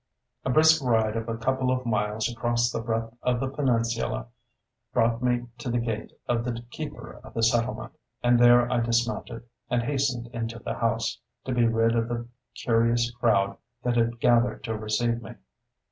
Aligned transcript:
A 0.43 0.49
brisk 0.49 0.83
ride 0.83 1.15
of 1.15 1.29
a 1.29 1.37
couple 1.37 1.69
of 1.69 1.85
miles 1.85 2.27
across 2.27 2.71
the 2.71 2.79
breadth 2.81 3.13
of 3.21 3.39
the 3.39 3.47
peninsula 3.49 4.29
brought 4.93 5.21
me 5.21 5.45
to 5.59 5.69
the 5.69 5.77
gate 5.77 6.11
of 6.27 6.43
the 6.43 6.63
keeper 6.71 7.21
of 7.23 7.35
the 7.35 7.43
settlement, 7.43 7.93
and 8.23 8.39
there 8.39 8.67
I 8.73 8.79
dismounted, 8.79 9.43
and 9.69 9.83
hastened 9.83 10.25
into 10.33 10.57
the 10.57 10.73
house, 10.73 11.19
to 11.45 11.53
be 11.53 11.67
rid 11.67 11.95
of 11.95 12.07
the 12.07 12.27
curious 12.55 13.11
crowd 13.11 13.57
that 13.83 13.95
had 13.95 14.19
gathered 14.19 14.63
to 14.63 14.75
receive 14.75 15.21
me. 15.21 15.35